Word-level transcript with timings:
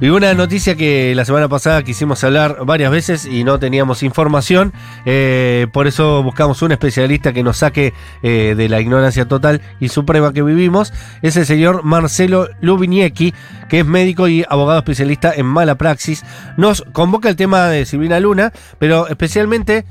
Y 0.00 0.08
una 0.08 0.34
noticia 0.34 0.74
que 0.74 1.14
la 1.14 1.24
semana 1.24 1.48
pasada 1.48 1.82
quisimos 1.82 2.22
hablar 2.24 2.64
varias 2.66 2.90
veces 2.90 3.26
y 3.26 3.44
no 3.44 3.58
teníamos 3.58 4.02
información, 4.02 4.72
eh, 5.06 5.68
por 5.72 5.86
eso 5.86 6.22
buscamos 6.22 6.60
un 6.62 6.72
especialista 6.72 7.32
que 7.32 7.42
nos 7.44 7.58
saque 7.58 7.94
eh, 8.22 8.54
de 8.56 8.68
la 8.68 8.80
ignorancia 8.80 9.26
total 9.26 9.62
y 9.80 9.88
suprema 9.88 10.32
que 10.32 10.42
vivimos, 10.42 10.92
es 11.22 11.36
el 11.36 11.46
señor 11.46 11.84
Marcelo 11.84 12.48
Lubiniecki, 12.60 13.32
que 13.68 13.80
es 13.80 13.86
médico 13.86 14.26
y 14.26 14.44
abogado 14.48 14.80
especialista 14.80 15.32
en 15.34 15.46
mala 15.46 15.76
praxis. 15.76 16.24
Nos 16.56 16.82
convoca 16.92 17.28
el 17.28 17.36
tema 17.36 17.68
de 17.68 17.86
Silvina 17.86 18.18
Luna, 18.18 18.52
pero 18.78 19.06
especialmente 19.06 19.86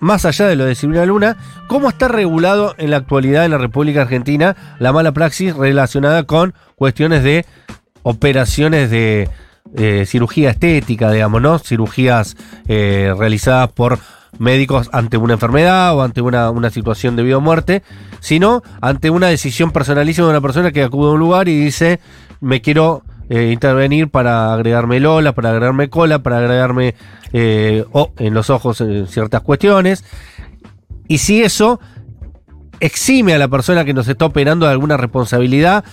más 0.00 0.24
allá 0.24 0.46
de 0.46 0.56
lo 0.56 0.64
de 0.64 0.74
Silvina 0.74 1.06
Luna, 1.06 1.36
¿cómo 1.68 1.88
está 1.90 2.08
regulado 2.08 2.74
en 2.78 2.90
la 2.90 2.96
actualidad 2.96 3.44
en 3.44 3.52
la 3.52 3.58
República 3.58 4.02
Argentina 4.02 4.56
la 4.78 4.92
mala 4.92 5.12
praxis 5.12 5.54
relacionada 5.54 6.24
con 6.24 6.54
cuestiones 6.76 7.22
de 7.22 7.46
operaciones 8.04 8.90
de 8.90 9.28
eh, 9.74 10.04
cirugía 10.06 10.50
estética, 10.50 11.10
digamos, 11.10 11.42
¿no? 11.42 11.58
Cirugías 11.58 12.36
eh, 12.68 13.12
realizadas 13.18 13.72
por 13.72 13.98
médicos 14.38 14.88
ante 14.92 15.16
una 15.16 15.34
enfermedad 15.34 15.96
o 15.96 16.02
ante 16.02 16.20
una, 16.20 16.50
una 16.50 16.70
situación 16.70 17.16
de 17.16 17.22
vida 17.22 17.38
o 17.38 17.40
muerte, 17.40 17.82
sino 18.20 18.62
ante 18.80 19.10
una 19.10 19.28
decisión 19.28 19.72
personalísima 19.72 20.26
de 20.26 20.32
una 20.32 20.40
persona 20.40 20.70
que 20.70 20.82
acude 20.82 21.10
a 21.10 21.14
un 21.14 21.18
lugar 21.18 21.48
y 21.48 21.58
dice, 21.58 21.98
me 22.40 22.60
quiero 22.60 23.02
eh, 23.30 23.50
intervenir 23.52 24.10
para 24.10 24.52
agregarme 24.52 25.00
lola, 25.00 25.32
para 25.32 25.50
agregarme 25.50 25.88
cola, 25.88 26.20
para 26.20 26.38
agregarme 26.38 26.94
en 27.32 28.34
los 28.34 28.48
ojos 28.50 28.80
en 28.80 29.08
ciertas 29.08 29.40
cuestiones. 29.40 30.04
Y 31.08 31.18
si 31.18 31.42
eso 31.42 31.80
exime 32.80 33.34
a 33.34 33.38
la 33.38 33.48
persona 33.48 33.84
que 33.84 33.94
nos 33.94 34.06
está 34.06 34.26
operando 34.26 34.66
de 34.66 34.72
alguna 34.72 34.96
responsabilidad, 34.96 35.84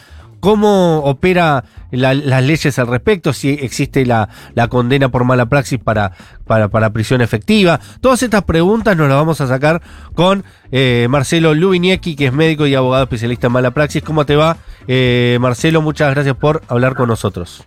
¿cómo 0.42 1.00
opera 1.06 1.64
las 1.92 2.44
leyes 2.44 2.78
al 2.80 2.88
respecto, 2.88 3.34
si 3.34 3.50
existe 3.50 4.06
la, 4.06 4.30
condena 4.70 5.10
por 5.10 5.24
mala 5.24 5.46
praxis 5.48 5.80
para, 5.80 6.12
para, 6.46 6.90
prisión 6.92 7.22
efectiva. 7.22 7.80
Todas 8.02 8.24
estas 8.24 8.44
preguntas 8.44 8.98
nos 8.98 9.08
las 9.08 9.18
vamos 9.18 9.42
a 9.42 9.48
sacar 9.48 9.82
con 10.14 10.44
eh, 10.72 11.08
Marcelo 11.10 11.54
Lubiniecki, 11.54 12.16
que 12.16 12.28
es 12.28 12.34
médico 12.34 12.66
y 12.66 12.76
abogado 12.76 13.04
especialista 13.04 13.48
en 13.48 13.54
mala 13.54 13.72
praxis. 13.72 14.04
¿Cómo 14.04 14.26
te 14.26 14.36
va? 14.36 14.58
Eh, 14.88 15.38
Marcelo, 15.40 15.82
muchas 15.82 16.14
gracias 16.14 16.36
por 16.36 16.62
hablar 16.68 16.96
con 16.96 17.08
nosotros. 17.08 17.64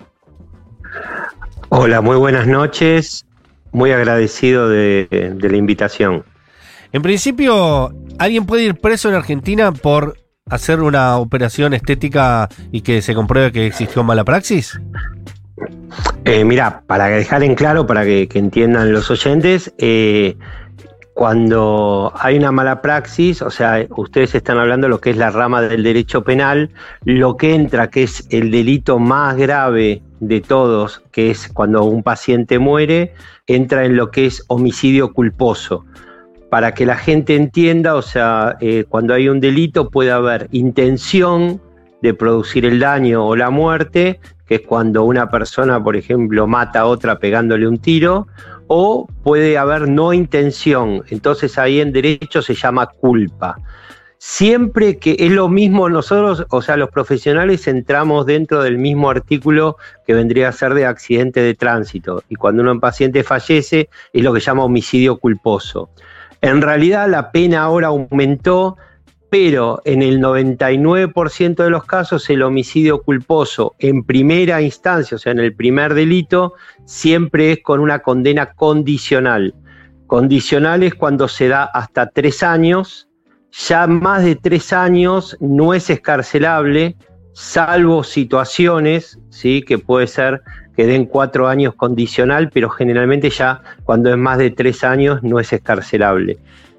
Hola, 1.68 2.00
muy 2.00 2.16
buenas 2.16 2.46
noches. 2.46 3.26
Muy 3.72 3.90
agradecido 3.90 4.68
de 4.68 5.36
la 5.40 5.56
invitación. 5.56 6.24
En 6.92 7.02
principio, 7.02 7.92
¿alguien 8.20 8.46
puede 8.46 8.62
ir 8.62 8.76
preso 8.76 9.08
en 9.08 9.16
Argentina 9.16 9.72
por 9.72 10.23
hacer 10.50 10.82
una 10.82 11.16
operación 11.16 11.72
estética 11.72 12.48
y 12.70 12.82
que 12.82 13.00
se 13.00 13.14
compruebe 13.14 13.50
que 13.50 13.66
existió 13.66 14.04
mala 14.04 14.24
praxis? 14.24 14.78
Eh, 16.24 16.44
mira, 16.44 16.82
para 16.86 17.06
dejar 17.06 17.42
en 17.42 17.54
claro, 17.54 17.86
para 17.86 18.04
que, 18.04 18.28
entiendan 18.34 18.92
los 18.92 19.10
oyentes, 19.10 19.72
eh, 19.78 20.36
cuando 21.14 22.12
hay 22.16 22.36
una 22.36 22.52
mala 22.52 22.82
praxis, 22.82 23.40
o 23.40 23.50
sea, 23.50 23.86
ustedes 23.96 24.34
están 24.34 24.58
hablando 24.58 24.86
de 24.86 24.90
lo 24.90 25.00
que 25.00 25.10
es 25.10 25.16
la 25.16 25.30
rama 25.30 25.62
del 25.62 25.82
derecho 25.82 26.24
penal, 26.24 26.70
lo 27.04 27.36
que 27.36 27.54
entra, 27.54 27.88
que 27.88 28.02
es 28.02 28.26
el 28.30 28.50
delito 28.50 28.98
más 28.98 29.36
grave 29.36 30.02
de 30.20 30.40
todos, 30.40 31.02
que 31.10 31.30
es 31.30 31.48
cuando 31.48 31.84
un 31.84 32.02
paciente 32.02 32.58
muere, 32.58 33.14
entra 33.46 33.84
en 33.84 33.96
lo 33.96 34.10
que 34.10 34.26
es 34.26 34.44
homicidio 34.48 35.12
culposo 35.14 35.84
para 36.54 36.72
que 36.72 36.86
la 36.86 36.94
gente 36.94 37.34
entienda, 37.34 37.96
o 37.96 38.02
sea, 38.02 38.56
eh, 38.60 38.84
cuando 38.88 39.12
hay 39.12 39.28
un 39.28 39.40
delito 39.40 39.90
puede 39.90 40.12
haber 40.12 40.46
intención 40.52 41.60
de 42.00 42.14
producir 42.14 42.64
el 42.64 42.78
daño 42.78 43.26
o 43.26 43.34
la 43.34 43.50
muerte, 43.50 44.20
que 44.46 44.54
es 44.54 44.60
cuando 44.60 45.02
una 45.02 45.28
persona, 45.28 45.82
por 45.82 45.96
ejemplo, 45.96 46.46
mata 46.46 46.82
a 46.82 46.86
otra 46.86 47.18
pegándole 47.18 47.66
un 47.66 47.78
tiro, 47.78 48.28
o 48.68 49.08
puede 49.24 49.58
haber 49.58 49.88
no 49.88 50.12
intención, 50.12 51.02
entonces 51.08 51.58
ahí 51.58 51.80
en 51.80 51.90
derecho 51.90 52.40
se 52.40 52.54
llama 52.54 52.86
culpa. 52.86 53.58
Siempre 54.18 54.98
que 54.98 55.16
es 55.18 55.32
lo 55.32 55.48
mismo 55.48 55.88
nosotros, 55.88 56.46
o 56.50 56.62
sea, 56.62 56.76
los 56.76 56.90
profesionales 56.90 57.66
entramos 57.66 58.26
dentro 58.26 58.62
del 58.62 58.78
mismo 58.78 59.10
artículo 59.10 59.76
que 60.06 60.14
vendría 60.14 60.50
a 60.50 60.52
ser 60.52 60.74
de 60.74 60.86
accidente 60.86 61.40
de 61.40 61.54
tránsito, 61.54 62.22
y 62.28 62.36
cuando 62.36 62.62
un 62.62 62.78
paciente 62.78 63.24
fallece 63.24 63.88
es 64.12 64.22
lo 64.22 64.32
que 64.32 64.38
llama 64.38 64.62
homicidio 64.62 65.16
culposo. 65.16 65.90
En 66.44 66.60
realidad 66.60 67.08
la 67.08 67.32
pena 67.32 67.62
ahora 67.62 67.86
aumentó, 67.86 68.76
pero 69.30 69.80
en 69.86 70.02
el 70.02 70.20
99% 70.20 71.54
de 71.54 71.70
los 71.70 71.86
casos 71.86 72.28
el 72.28 72.42
homicidio 72.42 73.00
culposo 73.00 73.74
en 73.78 74.04
primera 74.04 74.60
instancia, 74.60 75.14
o 75.14 75.18
sea, 75.18 75.32
en 75.32 75.38
el 75.38 75.54
primer 75.54 75.94
delito, 75.94 76.52
siempre 76.84 77.52
es 77.52 77.62
con 77.62 77.80
una 77.80 78.00
condena 78.00 78.52
condicional. 78.52 79.54
Condicional 80.06 80.82
es 80.82 80.94
cuando 80.94 81.28
se 81.28 81.48
da 81.48 81.64
hasta 81.64 82.10
tres 82.10 82.42
años, 82.42 83.08
ya 83.50 83.86
más 83.86 84.22
de 84.22 84.36
tres 84.36 84.74
años 84.74 85.38
no 85.40 85.72
es 85.72 85.88
escarcelable, 85.88 86.94
salvo 87.32 88.04
situaciones, 88.04 89.18
¿sí? 89.30 89.62
que 89.62 89.78
puede 89.78 90.08
ser 90.08 90.42
que 90.76 90.86
den 90.86 91.06
cuatro 91.06 91.48
años 91.48 91.74
condicional, 91.74 92.50
pero 92.52 92.68
generalmente 92.70 93.30
ya 93.30 93.62
cuando 93.84 94.10
es 94.10 94.16
más 94.16 94.38
de 94.38 94.50
tres 94.50 94.84
años 94.84 95.22
no 95.22 95.40
es 95.40 95.52
escarcelable. 95.52 96.38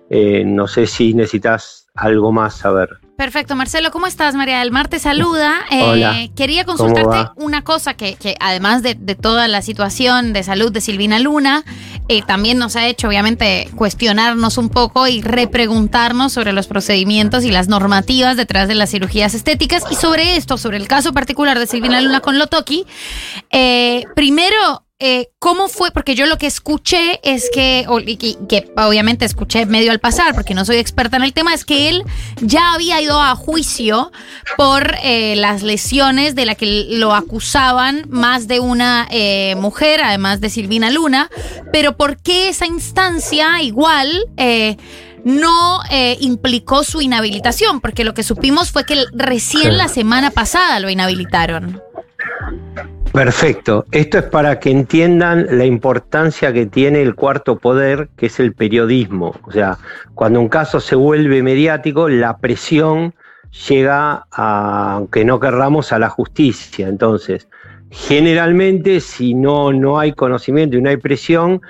Eh, 0.09 0.43
no 0.45 0.67
sé 0.67 0.85
si 0.85 1.13
necesitas 1.13 1.87
algo 1.95 2.31
más 2.31 2.55
saber. 2.55 2.99
Perfecto, 3.17 3.55
Marcelo, 3.55 3.91
¿cómo 3.91 4.07
estás? 4.07 4.35
María 4.35 4.59
del 4.59 4.71
Mar 4.71 4.89
te 4.89 4.99
saluda. 4.99 5.61
Eh, 5.71 6.31
quería 6.35 6.65
consultarte 6.65 7.31
una 7.37 7.63
cosa 7.63 7.93
que, 7.93 8.17
además 8.41 8.83
de, 8.83 8.95
toda 9.15 9.47
la 9.47 9.61
situación 9.61 10.33
de 10.33 10.43
salud 10.43 10.71
de 10.71 10.81
Silvina 10.81 11.19
Luna, 11.19 11.63
eh, 12.09 12.21
también 12.23 12.57
nos 12.57 12.75
ha 12.75 12.87
hecho 12.87 13.07
obviamente 13.07 13.69
cuestionarnos 13.75 14.57
un 14.57 14.67
poco 14.67 15.07
y 15.07 15.21
repreguntarnos 15.21 16.33
sobre 16.33 16.51
los 16.51 16.67
procedimientos 16.67 17.45
y 17.45 17.51
las 17.51 17.69
normativas 17.69 18.35
detrás 18.35 18.67
de 18.67 18.75
las 18.75 18.91
cirugías 18.91 19.33
estéticas 19.33 19.83
y 19.89 19.95
sobre 19.95 20.35
esto, 20.35 20.57
sobre 20.57 20.75
el 20.75 20.87
caso 20.89 21.13
particular 21.13 21.57
de 21.57 21.67
Silvina 21.67 22.01
Luna 22.01 22.19
con 22.19 22.37
Lotoki. 22.37 22.85
Eh, 23.49 24.03
primero, 24.13 24.84
eh, 24.99 25.27
¿cómo 25.39 25.67
fue? 25.67 25.91
Porque 25.91 26.15
yo 26.15 26.25
lo 26.25 26.37
que 26.37 26.47
escuché 26.47 27.19
es 27.23 27.49
que, 27.53 27.85
que 28.47 28.71
obviamente 28.77 29.25
escuché 29.25 29.65
medio 29.65 29.91
al 29.91 29.99
pasar, 29.99 30.33
porque 30.33 30.53
no 30.53 30.63
soy 30.63 30.77
experta 30.77 31.17
en 31.17 31.23
el 31.23 31.33
tema, 31.33 31.53
es 31.53 31.65
que 31.65 31.89
él 31.89 32.03
ya 32.41 32.73
había 32.73 33.01
ido 33.01 33.21
a 33.21 33.35
juicio 33.35 34.13
por 34.55 34.95
eh, 35.03 35.35
las 35.35 35.63
lesiones 35.63 36.33
de 36.33 36.45
las 36.45 36.55
que 36.55 36.85
lo 36.91 37.13
acusaban 37.13 38.05
más 38.09 38.47
de 38.47 38.61
una 38.61 39.05
eh, 39.11 39.55
mujer, 39.57 39.99
además 40.01 40.39
de 40.39 40.49
Silvina 40.49 40.89
Luna, 40.89 41.29
pero 41.73 41.97
¿por 41.97 42.17
qué 42.17 42.47
esa 42.47 42.65
instancia 42.65 43.61
igual 43.61 44.29
no 45.25 45.81
implicó 46.21 46.85
su 46.85 47.01
inhabilitación? 47.01 47.81
Porque 47.81 48.05
lo 48.05 48.13
que 48.13 48.23
supimos 48.23 48.71
fue 48.71 48.85
que 48.85 49.03
recién 49.11 49.77
la 49.77 49.89
semana 49.89 50.31
pasada 50.31 50.79
lo 50.79 50.89
inhabilitaron. 50.89 51.81
Perfecto. 53.15 53.85
Esto 53.91 54.17
es 54.17 54.25
para 54.25 54.59
que 54.59 54.71
entiendan 54.71 55.47
la 55.57 55.65
importancia 55.65 56.51
que 56.51 56.65
tiene 56.65 57.01
el 57.01 57.15
cuarto 57.15 57.57
poder, 57.57 58.09
que 58.17 58.25
es 58.25 58.39
el 58.39 58.53
periodismo. 58.53 59.35
O 59.43 59.51
sea, 59.51 59.77
cuando 60.13 60.41
un 60.41 60.49
caso 60.49 60.79
se 60.79 60.95
vuelve 60.95 61.41
mediático, 61.41 62.09
la 62.09 62.37
presión 62.37 63.15
llega, 63.69 64.25
a, 64.31 64.95
aunque 64.95 65.23
no 65.23 65.39
querramos, 65.39 65.93
a 65.93 65.99
la 65.99 66.09
justicia. 66.09 66.87
Entonces, 66.89 67.47
generalmente, 67.89 68.99
si 68.99 69.33
no, 69.33 69.71
no 69.71 69.97
hay 69.97 70.11
conocimiento 70.11 70.77
y 70.77 70.81
no 70.81 70.89
hay 70.89 70.97
presión, 70.97 71.61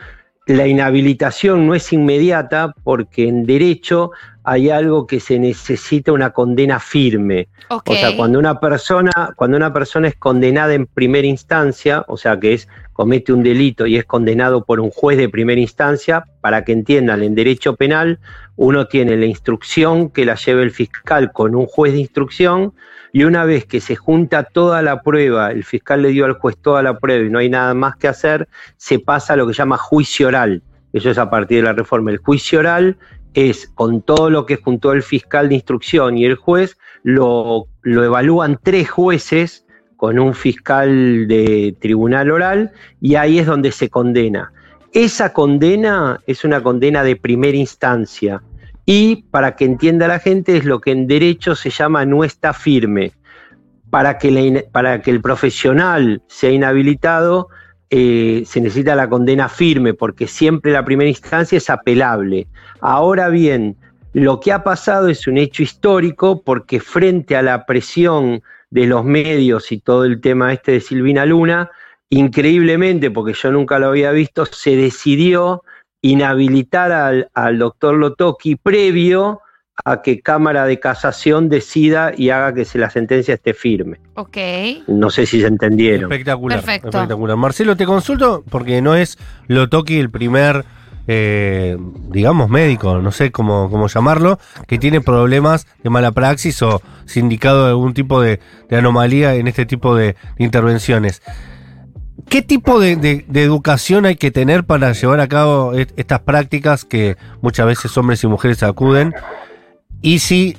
la 0.48 0.68
inhabilitación 0.68 1.68
no 1.68 1.76
es 1.76 1.92
inmediata 1.94 2.74
porque 2.84 3.28
en 3.28 3.46
derecho 3.46 4.12
hay 4.46 4.70
algo 4.70 5.08
que 5.08 5.20
se 5.20 5.40
necesita 5.40 6.12
una 6.12 6.30
condena 6.30 6.80
firme. 6.80 7.48
O 7.70 7.96
sea, 7.96 8.16
cuando 8.16 8.38
una 8.38 8.60
persona, 8.60 9.12
cuando 9.36 9.58
una 9.58 9.74
persona 9.74 10.08
es 10.08 10.16
condenada 10.16 10.74
en 10.76 10.86
primera 10.86 11.28
instancia, 11.28 12.06
o 12.08 12.16
sea 12.16 12.40
que 12.40 12.54
es 12.54 12.68
comete 12.94 13.34
un 13.34 13.44
delito 13.44 13.88
y 13.88 13.98
es 13.98 14.06
condenado 14.06 14.64
por 14.64 14.80
un 14.80 14.92
juez 14.92 15.18
de 15.18 15.30
primera 15.30 15.60
instancia, 15.60 16.26
para 16.42 16.64
que 16.64 16.74
entiendan, 16.74 17.24
en 17.24 17.34
derecho 17.36 17.76
penal 17.76 18.20
uno 18.56 18.88
tiene 18.88 19.18
la 19.18 19.26
instrucción 19.26 20.10
que 20.10 20.26
la 20.26 20.36
lleva 20.36 20.62
el 20.62 20.72
fiscal 20.72 21.32
con 21.34 21.56
un 21.56 21.66
juez 21.66 21.94
de 21.94 22.00
instrucción 22.00 22.74
y 23.12 23.24
una 23.24 23.46
vez 23.46 23.66
que 23.66 23.82
se 23.82 23.96
junta 23.96 24.44
toda 24.44 24.82
la 24.82 25.02
prueba, 25.02 25.52
el 25.52 25.64
fiscal 25.64 26.04
le 26.04 26.10
dio 26.10 26.26
al 26.26 26.34
juez 26.34 26.56
toda 26.62 26.84
la 26.84 27.00
prueba 27.00 27.26
y 27.26 27.30
no 27.30 27.40
hay 27.40 27.50
nada 27.50 27.74
más 27.74 27.96
que 27.96 28.08
hacer, 28.08 28.48
se 28.78 29.00
pasa 29.00 29.34
a 29.34 29.36
lo 29.38 29.48
que 29.48 29.54
llama 29.54 29.78
juicio 29.78 30.28
oral. 30.28 30.62
Eso 30.94 31.10
es 31.10 31.18
a 31.18 31.30
partir 31.30 31.58
de 31.58 31.64
la 31.64 31.74
reforma. 31.74 32.12
El 32.12 32.20
juicio 32.20 32.60
oral 32.60 32.98
es 33.36 33.68
con 33.68 34.02
todo 34.02 34.30
lo 34.30 34.46
que 34.46 34.56
juntó 34.56 34.94
el 34.94 35.04
fiscal 35.04 35.50
de 35.50 35.56
instrucción 35.56 36.18
y 36.18 36.26
el 36.26 36.36
juez, 36.36 36.78
lo, 37.04 37.68
lo 37.84 38.04
evalúan 38.04 38.60
tres 38.64 38.90
jueces 38.90 39.66
con 39.98 40.18
un 40.18 40.34
fiscal 40.34 41.28
de 41.28 41.76
tribunal 41.80 42.32
oral 42.32 42.72
y 43.00 43.16
ahí 43.16 43.38
es 43.38 43.46
donde 43.46 43.72
se 43.72 43.90
condena. 43.90 44.52
Esa 44.94 45.34
condena 45.34 46.20
es 46.26 46.44
una 46.46 46.64
condena 46.64 47.04
de 47.04 47.16
primera 47.16 47.58
instancia 47.58 48.42
y 48.86 49.24
para 49.30 49.56
que 49.56 49.66
entienda 49.66 50.08
la 50.08 50.20
gente 50.20 50.58
es 50.58 50.66
lo 50.66 50.80
que 50.80 50.92
en 50.92 51.06
derecho 51.08 51.56
se 51.56 51.70
llama 51.70 52.06
no 52.06 52.24
está 52.24 52.54
firme. 52.54 53.12
para 53.90 54.18
que, 54.18 54.68
para 54.72 55.02
que 55.02 55.12
el 55.12 55.22
profesional 55.22 56.22
sea 56.28 56.52
inhabilitado, 56.52 57.48
eh, 57.90 58.44
se 58.46 58.62
necesita 58.62 58.96
la 58.96 59.10
condena 59.10 59.50
firme, 59.50 59.94
porque 59.94 60.28
siempre 60.28 60.72
la 60.72 60.86
primera 60.86 61.10
instancia 61.10 61.58
es 61.58 61.70
apelable. 61.70 62.48
Ahora 62.82 63.30
bien, 63.30 63.78
lo 64.14 64.40
que 64.40 64.52
ha 64.52 64.64
pasado 64.64 65.08
es 65.08 65.28
un 65.28 65.38
hecho 65.38 65.62
histórico, 65.62 66.42
porque 66.42 66.80
frente 66.80 67.36
a 67.36 67.42
la 67.42 67.66
presión 67.66 68.42
de 68.70 68.88
los 68.88 69.06
medios 69.06 69.72
y 69.72 69.80
todo 69.80 70.06
el 70.06 70.20
tema 70.22 70.54
este 70.54 70.74
de 70.74 70.82
Silvina 70.82 71.26
Luna, 71.26 71.70
increíblemente, 72.10 73.12
porque 73.12 73.34
yo 73.34 73.52
nunca 73.52 73.80
lo 73.80 73.88
había 73.88 74.12
visto, 74.12 74.46
se 74.46 74.76
decidió 74.76 75.64
inhabilitar 76.02 76.92
al, 76.92 77.30
al 77.34 77.58
doctor 77.58 77.96
Lotoki 77.96 78.56
previo 78.56 79.42
a 79.84 80.02
que 80.02 80.22
Cámara 80.22 80.66
de 80.66 80.80
Casación 80.80 81.50
decida 81.50 82.14
y 82.16 82.30
haga 82.30 82.54
que 82.54 82.66
se 82.66 82.78
la 82.78 82.90
sentencia 82.90 83.34
esté 83.34 83.54
firme. 83.54 84.00
Ok. 84.16 84.38
No 84.88 85.10
sé 85.10 85.26
si 85.26 85.42
se 85.42 85.48
entendieron. 85.48 86.12
Espectacular. 86.12 86.60
Espectacular. 86.60 87.38
Marcelo, 87.38 87.76
te 87.76 87.86
consulto 87.86 88.44
porque 88.50 88.82
no 88.82 88.96
es 88.96 89.18
Lotoki 89.48 89.98
el 89.98 90.10
primer, 90.10 90.64
eh, 91.08 91.78
digamos, 92.10 92.50
médico, 92.50 93.00
no 93.00 93.12
sé 93.12 93.32
cómo, 93.32 93.70
cómo 93.70 93.88
llamarlo, 93.88 94.40
que 94.68 94.78
tiene 94.78 95.02
problemas 95.02 95.68
de 95.84 95.90
mala 95.90 96.12
praxis 96.14 96.62
o 96.62 96.82
sindicado 97.06 97.66
de 97.66 97.70
algún 97.72 97.94
tipo 97.94 98.22
de, 98.22 98.40
anomalía 98.72 99.36
en 99.36 99.48
este 99.48 99.66
tipo 99.66 99.96
de 99.96 100.16
intervenciones. 100.38 101.22
¿Qué 102.30 102.42
tipo 102.42 102.80
de, 102.80 103.26
educación 103.34 104.06
hay 104.06 104.16
que 104.16 104.32
tener 104.32 104.64
para 104.64 104.94
llevar 104.94 105.20
a 105.20 105.28
cabo 105.28 105.74
estas 105.74 106.22
prácticas 106.22 106.86
que 106.86 107.18
muchas 107.42 107.68
veces 107.68 107.96
hombres 107.98 108.24
y 108.24 108.28
mujeres 108.28 108.64
acuden? 108.64 109.14
Y 110.06 110.20
si 110.20 110.56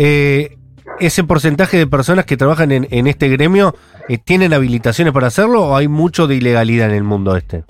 eh, 0.00 0.58
ese 0.98 1.22
porcentaje 1.22 1.78
de 1.78 1.86
personas 1.86 2.24
que 2.24 2.36
trabajan 2.36 2.72
en, 2.72 3.06
este 3.06 3.28
gremio 3.28 3.72
eh, 4.08 4.18
tienen 4.18 4.52
habilitaciones 4.52 5.14
para 5.14 5.28
hacerlo 5.28 5.64
o 5.64 5.76
hay 5.76 5.86
mucho 5.86 6.26
de 6.26 6.34
ilegalidad 6.34 6.90
en 6.90 6.96
el 6.96 7.04
mundo 7.04 7.36
este? 7.36 7.62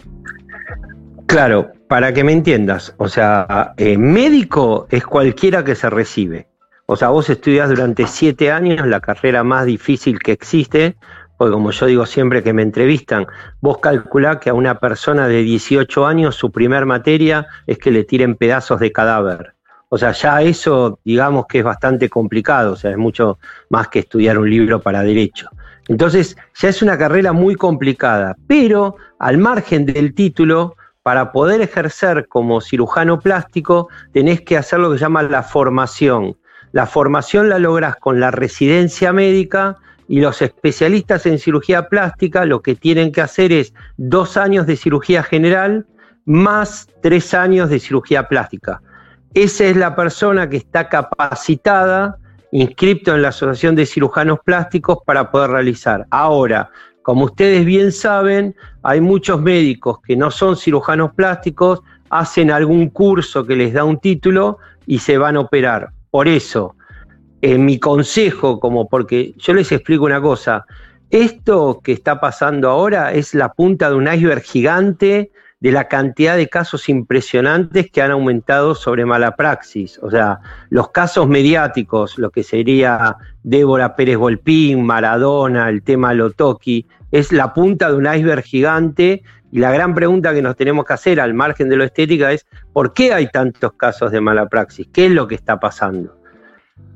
Claro, 1.27 1.73
para 1.91 2.15
que 2.15 2.25
me 2.25 2.33
entiendas, 2.33 2.95
o 2.97 3.07
sea, 3.07 3.75
eh, 3.77 3.99
médico 3.99 4.87
es 4.89 5.05
cualquiera 5.05 5.63
que 5.63 5.75
se 5.75 5.91
recibe. 5.91 6.49
O 6.87 6.97
sea, 6.97 7.09
vos 7.11 7.29
estudias 7.29 7.69
durante 7.69 8.07
siete 8.07 8.51
años 8.51 8.87
la 8.87 9.01
carrera 9.01 9.45
más 9.45 9.67
difícil 9.67 10.21
que 10.21 10.33
existe, 10.33 10.97
porque 11.37 11.53
como 11.53 11.71
yo 11.71 11.85
digo 11.85 12.07
siempre 12.07 12.43
que 12.43 12.55
me 12.55 12.63
entrevistan, 12.63 13.27
vos 13.61 13.77
calculás 13.77 14.39
que 14.39 14.49
a 14.49 14.55
una 14.55 14.81
persona 14.81 15.29
de 15.29 15.43
18 15.43 16.07
años 16.07 16.35
su 16.35 16.51
primer 16.51 16.87
materia 16.87 17.47
es 17.67 17.77
que 17.77 17.91
le 17.91 18.05
tiren 18.05 18.37
pedazos 18.37 18.81
de 18.81 18.91
cadáver. 18.91 19.55
O 19.93 19.99
sea, 19.99 20.13
ya 20.13 20.41
eso 20.41 21.01
digamos 21.05 21.47
que 21.49 21.59
es 21.59 21.65
bastante 21.65 22.09
complicado, 22.09 22.73
o 22.73 22.77
sea, 22.77 22.93
es 22.93 22.97
mucho 22.97 23.39
más 23.71 23.89
que 23.89 23.99
estudiar 23.99 24.39
un 24.39 24.49
libro 24.49 24.81
para 24.81 25.03
derecho. 25.03 25.51
Entonces, 25.89 26.37
ya 26.61 26.69
es 26.69 26.81
una 26.81 26.97
carrera 26.97 27.33
muy 27.33 27.57
complicada, 27.57 28.37
pero 28.47 28.95
al 29.19 29.39
margen 29.39 29.87
del 29.87 30.15
título, 30.15 30.77
para 31.03 31.33
poder 31.33 31.61
ejercer 31.61 32.29
como 32.29 32.61
cirujano 32.61 33.19
plástico, 33.19 33.89
tenés 34.13 34.43
que 34.43 34.57
hacer 34.57 34.79
lo 34.79 34.93
que 34.93 34.99
se 34.99 35.03
llama 35.03 35.25
la 35.25 35.43
formación. 35.43 36.37
La 36.71 36.87
formación 36.87 37.49
la 37.49 37.59
logras 37.59 37.97
con 37.97 38.21
la 38.21 38.31
residencia 38.31 39.13
médica 39.13 39.79
y 40.07 40.21
los 40.21 40.41
especialistas 40.41 41.27
en 41.27 41.41
cirugía 41.41 41.89
plástica 41.89 42.45
lo 42.45 42.63
que 42.63 42.77
tienen 42.77 43.11
que 43.11 43.23
hacer 43.23 43.51
es 43.51 43.75
dos 43.97 44.37
años 44.37 44.69
de 44.69 44.77
cirugía 44.77 45.25
general 45.25 45.87
más 46.27 46.87
tres 47.03 47.35
años 47.35 47.71
de 47.71 47.81
cirugía 47.81 48.29
plástica. 48.29 48.81
Esa 49.35 49.65
es 49.67 49.77
la 49.77 49.95
persona 49.95 50.49
que 50.51 50.57
está 50.57 50.89
capacitada, 50.89 52.19
inscripto 52.51 53.15
en 53.15 53.23
la 53.23 53.29
Asociación 53.29 53.77
de 53.77 53.87
Cirujanos 53.87 54.41
Plásticos 54.45 54.99
para 55.07 55.31
poder 55.31 55.51
realizar. 55.51 56.07
Ahora, 56.11 56.71
como 57.03 57.27
ustedes 57.27 57.65
bien 57.65 57.93
saben, 57.93 58.57
hay 58.83 59.01
muchos 59.01 59.41
médicos 59.41 60.01
que 60.01 60.17
no 60.17 60.31
son 60.31 60.57
cirujanos 60.57 61.13
plásticos, 61.15 61.81
hacen 62.11 62.51
algún 62.51 62.89
curso 62.91 63.47
que 63.47 63.55
les 63.55 63.73
da 63.73 63.85
un 63.85 63.99
título 63.99 64.59
y 64.87 64.99
se 64.99 65.17
van 65.17 65.37
a 65.37 65.41
operar. 65.41 65.91
Por 66.11 66.27
eso, 66.27 66.75
eh, 67.41 67.57
mi 67.57 67.79
consejo, 67.79 68.59
como 68.59 68.89
porque 68.89 69.35
yo 69.39 69.55
les 69.55 69.71
explico 69.71 70.05
una 70.05 70.21
cosa, 70.21 70.67
esto 71.11 71.81
que 71.83 71.93
está 71.93 72.21
pasando 72.21 72.69
ahora 72.69 73.13
es 73.13 73.35
la 73.35 73.53
punta 73.53 73.91
de 73.91 73.97
un 73.97 74.13
iceberg 74.13 74.43
gigante 74.43 75.31
de 75.61 75.73
la 75.73 75.89
cantidad 75.89 76.37
de 76.37 76.49
casos 76.49 76.89
impresionantes 76.89 77.91
que 77.91 78.01
han 78.01 78.11
aumentado 78.11 78.75
sobre 78.75 79.05
mala 79.05 79.37
praxis. 79.37 79.99
O 80.03 80.11
sea, 80.11 80.41
los 80.71 80.91
casos 80.91 81.29
mediáticos, 81.29 82.19
lo 82.19 82.31
que 82.31 82.43
sería 82.43 83.17
Débora 83.43 83.95
Pérez 83.95 84.17
Volpín, 84.17 84.85
Maradona, 84.85 85.69
el 85.69 85.83
tema 85.83 86.15
Lotoki, 86.15 86.87
es 87.13 87.31
la 87.31 87.53
punta 87.53 87.91
de 87.91 87.97
un 87.97 88.07
iceberg 88.07 88.43
gigante 88.43 89.23
y 89.53 89.59
la 89.59 89.71
gran 89.71 89.95
pregunta 89.95 90.33
que 90.33 90.43
nos 90.43 90.57
tenemos 90.57 90.85
que 90.87 90.95
hacer 90.95 91.21
al 91.21 91.35
margen 91.35 91.69
de 91.69 91.77
lo 91.77 91.85
estética 91.85 92.33
es 92.33 92.47
¿por 92.73 92.95
qué 92.95 93.13
hay 93.13 93.29
tantos 93.29 93.73
casos 93.75 94.13
de 94.13 94.21
mala 94.21 94.49
praxis? 94.49 94.89
¿Qué 94.93 95.07
es 95.07 95.13
lo 95.13 95.29
que 95.29 95.35
está 95.35 95.61
pasando? 95.61 96.17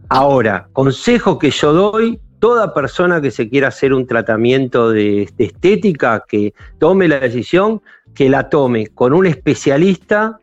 Ahora, 0.08 0.68
consejo 0.72 1.38
que 1.38 1.50
yo 1.50 1.72
doy, 1.72 2.20
toda 2.38 2.74
persona 2.74 3.20
que 3.20 3.30
se 3.30 3.48
quiera 3.48 3.68
hacer 3.68 3.92
un 3.92 4.06
tratamiento 4.06 4.90
de, 4.90 5.28
estética, 5.38 6.24
que 6.26 6.54
tome 6.78 7.08
la 7.08 7.20
decisión, 7.20 7.82
que 8.14 8.28
la 8.28 8.48
tome 8.48 8.88
con 8.88 9.12
un 9.12 9.26
especialista 9.26 10.38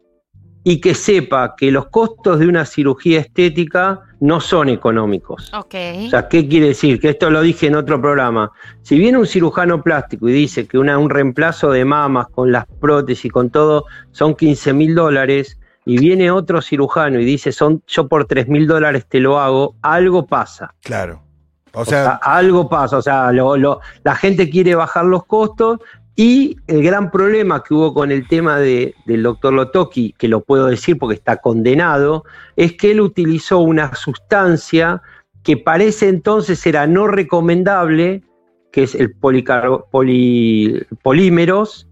y 0.63 0.79
que 0.79 0.93
sepa 0.93 1.55
que 1.57 1.71
los 1.71 1.87
costos 1.87 2.39
de 2.39 2.47
una 2.47 2.65
cirugía 2.65 3.19
estética 3.19 4.01
no 4.19 4.39
son 4.39 4.69
económicos. 4.69 5.51
O 5.53 5.65
sea, 6.09 6.27
¿qué 6.27 6.47
quiere 6.47 6.67
decir? 6.67 6.99
Que 6.99 7.09
esto 7.09 7.31
lo 7.31 7.41
dije 7.41 7.67
en 7.67 7.75
otro 7.75 7.99
programa. 7.99 8.51
Si 8.83 8.97
viene 8.97 9.17
un 9.17 9.25
cirujano 9.25 9.81
plástico 9.81 10.29
y 10.29 10.33
dice 10.33 10.67
que 10.67 10.77
una, 10.77 10.99
un 10.99 11.09
reemplazo 11.09 11.71
de 11.71 11.85
mamas 11.85 12.27
con 12.27 12.51
las 12.51 12.65
prótesis 12.79 13.25
y 13.25 13.29
con 13.29 13.49
todo 13.49 13.85
son 14.11 14.35
15 14.35 14.73
mil 14.73 14.93
dólares, 14.93 15.57
y 15.85 15.97
viene 15.97 16.31
otro 16.31 16.61
cirujano 16.61 17.19
y 17.19 17.25
dice, 17.25 17.51
son, 17.51 17.83
yo 17.87 18.07
por 18.07 18.25
3 18.25 18.47
mil 18.47 18.67
dólares 18.67 19.05
te 19.07 19.19
lo 19.19 19.39
hago, 19.39 19.75
algo 19.81 20.27
pasa. 20.27 20.73
Claro. 20.81 21.23
O 21.73 21.85
sea, 21.85 22.19
algo 22.21 22.67
pasa, 22.67 22.97
o 22.97 23.01
sea, 23.01 23.31
la 23.31 24.15
gente 24.15 24.49
quiere 24.49 24.75
bajar 24.75 25.05
los 25.05 25.25
costos 25.25 25.79
y 26.15 26.57
el 26.67 26.83
gran 26.83 27.09
problema 27.09 27.63
que 27.63 27.73
hubo 27.73 27.93
con 27.93 28.11
el 28.11 28.27
tema 28.27 28.59
de, 28.59 28.93
del 29.05 29.23
doctor 29.23 29.53
Lotoki, 29.53 30.13
que 30.17 30.27
lo 30.27 30.41
puedo 30.41 30.67
decir 30.67 30.97
porque 30.97 31.15
está 31.15 31.37
condenado, 31.37 32.25
es 32.57 32.73
que 32.73 32.91
él 32.91 32.99
utilizó 32.99 33.59
una 33.59 33.95
sustancia 33.95 35.01
que 35.43 35.57
parece 35.57 36.09
entonces 36.09 36.65
era 36.65 36.85
no 36.85 37.07
recomendable, 37.07 38.23
que 38.71 38.83
es 38.83 38.93
el 38.93 39.13
polímeros, 41.01 41.87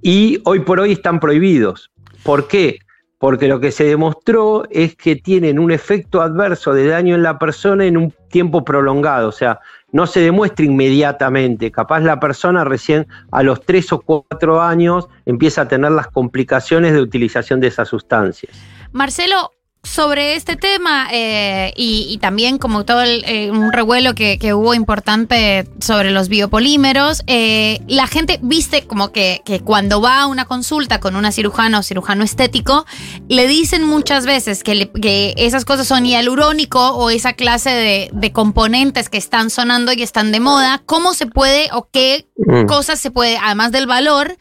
y 0.00 0.40
hoy 0.44 0.60
por 0.60 0.80
hoy 0.80 0.92
están 0.92 1.18
prohibidos. 1.20 1.90
¿Por 2.22 2.46
qué? 2.48 2.78
Porque 3.18 3.48
lo 3.48 3.60
que 3.60 3.72
se 3.72 3.84
demostró 3.84 4.64
es 4.70 4.94
que 4.94 5.16
tienen 5.16 5.58
un 5.58 5.70
efecto 5.70 6.22
adverso 6.22 6.72
de 6.72 6.86
daño 6.86 7.14
en 7.14 7.22
la 7.22 7.38
persona 7.38 7.84
en 7.84 7.96
un 7.96 8.14
tiempo 8.28 8.64
prolongado, 8.64 9.28
o 9.28 9.32
sea, 9.32 9.60
no 9.90 10.06
se 10.06 10.20
demuestra 10.20 10.64
inmediatamente, 10.64 11.72
capaz 11.72 12.00
la 12.00 12.20
persona 12.20 12.64
recién 12.64 13.06
a 13.32 13.42
los 13.42 13.62
tres 13.62 13.92
o 13.92 14.00
cuatro 14.00 14.62
años 14.62 15.08
empieza 15.26 15.62
a 15.62 15.68
tener 15.68 15.90
las 15.92 16.08
complicaciones 16.08 16.92
de 16.92 17.00
utilización 17.00 17.60
de 17.60 17.68
esas 17.68 17.88
sustancias. 17.88 18.52
Marcelo, 18.92 19.52
sobre 19.82 20.34
este 20.34 20.56
tema 20.56 21.08
eh, 21.12 21.72
y, 21.76 22.18
también 22.18 22.58
como 22.58 22.84
todo 22.84 23.02
eh, 23.02 23.50
un 23.50 23.72
revuelo 23.72 24.14
que, 24.14 24.38
hubo 24.52 24.74
importante 24.74 25.68
sobre 25.80 26.10
los 26.10 26.28
biopolímeros, 26.28 27.22
eh, 27.26 27.80
la 27.86 28.06
gente 28.06 28.38
viste 28.42 28.86
como 28.86 29.12
que, 29.12 29.42
cuando 29.64 30.00
va 30.00 30.22
a 30.22 30.26
una 30.26 30.46
consulta 30.46 31.00
con 31.00 31.16
una 31.16 31.32
cirujana 31.32 31.78
o 31.78 31.82
cirujano 31.82 32.24
estético, 32.24 32.86
le 33.28 33.46
dicen 33.46 33.84
muchas 33.84 34.26
veces 34.26 34.64
que, 34.64 34.90
que 34.90 35.34
esas 35.36 35.64
cosas 35.64 35.86
son 35.86 36.04
hialurónico 36.04 36.90
o 36.90 37.10
esa 37.10 37.34
clase 37.34 37.70
de, 37.70 38.10
de, 38.12 38.32
componentes 38.32 39.08
que 39.08 39.18
están 39.18 39.50
sonando 39.50 39.92
y 39.92 40.02
están 40.02 40.32
de 40.32 40.40
moda, 40.40 40.82
¿cómo 40.86 41.14
se 41.14 41.26
puede 41.26 41.68
o 41.72 41.88
qué 41.90 42.26
mm. 42.36 42.66
cosas 42.66 42.98
se 43.00 43.10
puede, 43.10 43.38
además 43.38 43.72
del 43.72 43.86
valor, 43.86 44.36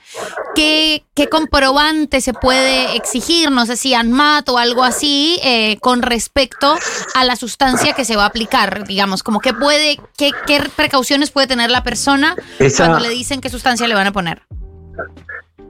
qué, 0.56 1.06
qué 1.13 1.29
comprobante 1.29 2.22
se 2.22 2.34
puede 2.34 2.96
exigir, 2.96 3.51
no 3.51 3.65
sé 3.65 3.77
si 3.77 3.94
ANMAT 3.94 4.50
o 4.50 4.58
algo 4.58 4.84
así? 4.84 5.26
Eh, 5.43 5.77
con 5.81 6.01
respecto 6.01 6.75
a 7.15 7.24
la 7.25 7.36
sustancia 7.36 7.93
que 7.93 8.05
se 8.05 8.15
va 8.15 8.24
a 8.24 8.27
aplicar, 8.27 8.86
digamos, 8.88 9.24
como 9.24 9.39
que 9.39 9.53
puede, 9.53 10.00
qué, 10.17 10.31
qué 10.46 10.62
precauciones 10.75 11.31
puede 11.31 11.48
tener 11.48 11.69
la 11.69 11.84
persona 11.84 12.36
cuando 12.77 13.00
le 13.00 13.10
dicen 13.10 13.41
qué 13.41 13.50
sustancia 13.50 13.88
le 13.88 13.96
van 13.96 14.07
a 14.07 14.12
poner. 14.12 14.41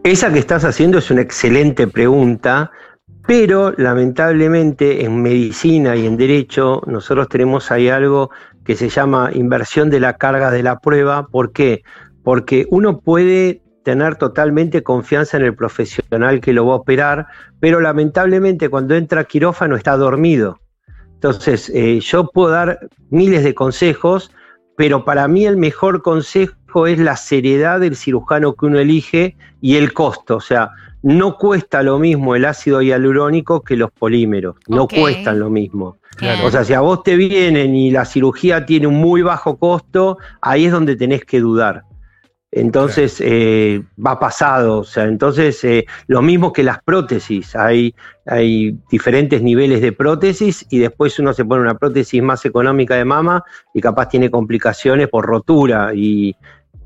Esa 0.03 0.31
que 0.31 0.39
estás 0.39 0.63
haciendo 0.63 0.99
es 0.99 1.11
una 1.11 1.21
excelente 1.21 1.87
pregunta, 1.87 2.71
pero 3.25 3.73
lamentablemente 3.77 5.03
en 5.03 5.21
medicina 5.21 5.95
y 5.95 6.05
en 6.05 6.15
derecho 6.15 6.81
nosotros 6.87 7.27
tenemos 7.27 7.71
ahí 7.71 7.89
algo 7.89 8.29
que 8.63 8.75
se 8.75 8.89
llama 8.89 9.31
inversión 9.33 9.89
de 9.89 9.99
la 9.99 10.13
carga 10.13 10.51
de 10.51 10.63
la 10.63 10.79
prueba. 10.79 11.27
¿Por 11.27 11.51
qué? 11.51 11.83
Porque 12.23 12.67
uno 12.69 12.99
puede 12.99 13.61
tener 13.87 14.17
totalmente 14.17 14.83
confianza 14.83 15.37
en 15.37 15.45
el 15.45 15.55
profesional 15.55 16.41
que 16.41 16.51
lo 16.51 16.65
va 16.65 16.73
a 16.73 16.77
operar, 16.79 17.27
pero 17.61 17.79
lamentablemente 17.79 18.67
cuando 18.67 18.95
entra 18.95 19.21
a 19.21 19.23
quirófano 19.23 19.77
está 19.77 19.95
dormido. 19.95 20.59
Entonces, 21.13 21.71
eh, 21.73 22.01
yo 22.01 22.27
puedo 22.27 22.49
dar 22.49 22.89
miles 23.11 23.45
de 23.45 23.55
consejos, 23.55 24.29
pero 24.75 25.05
para 25.05 25.29
mí 25.29 25.45
el 25.45 25.55
mejor 25.55 26.01
consejo 26.01 26.85
es 26.85 26.99
la 26.99 27.15
seriedad 27.15 27.79
del 27.79 27.95
cirujano 27.95 28.55
que 28.55 28.65
uno 28.65 28.77
elige 28.77 29.37
y 29.61 29.77
el 29.77 29.93
costo. 29.93 30.35
O 30.35 30.41
sea, 30.41 30.71
no 31.01 31.37
cuesta 31.37 31.81
lo 31.81 31.97
mismo 31.97 32.35
el 32.35 32.43
ácido 32.43 32.81
hialurónico 32.81 33.61
que 33.61 33.77
los 33.77 33.89
polímeros, 33.89 34.57
no 34.67 34.89
cuestan 34.89 35.39
lo 35.39 35.49
mismo. 35.49 35.95
O 36.43 36.51
sea, 36.51 36.65
si 36.65 36.73
a 36.73 36.81
vos 36.81 37.03
te 37.03 37.15
vienen 37.15 37.73
y 37.73 37.89
la 37.89 38.03
cirugía 38.03 38.65
tiene 38.65 38.87
un 38.87 38.95
muy 38.95 39.21
bajo 39.21 39.57
costo, 39.57 40.17
ahí 40.41 40.65
es 40.65 40.73
donde 40.73 40.97
tenés 40.97 41.23
que 41.23 41.39
dudar. 41.39 41.83
Entonces 42.51 43.17
eh, 43.19 43.83
va 44.03 44.19
pasado, 44.19 44.79
o 44.79 44.83
sea, 44.85 45.03
entonces 45.03 45.61
eh, 45.65 45.85
lo 46.07 46.21
mismo 46.21 46.53
que 46.53 46.63
las 46.63 46.81
prótesis, 46.81 47.55
hay, 47.57 47.93
hay 48.25 48.79
diferentes 48.89 49.41
niveles 49.41 49.81
de 49.81 49.91
prótesis 49.91 50.65
y 50.69 50.79
después 50.79 51.19
uno 51.19 51.33
se 51.33 51.43
pone 51.43 51.61
una 51.61 51.77
prótesis 51.77 52.23
más 52.23 52.45
económica 52.45 52.95
de 52.95 53.03
mama 53.03 53.43
y 53.73 53.81
capaz 53.81 54.07
tiene 54.07 54.31
complicaciones 54.31 55.09
por 55.09 55.25
rotura 55.25 55.91
y, 55.93 56.37